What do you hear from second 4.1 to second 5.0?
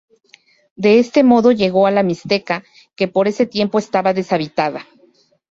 deshabitada.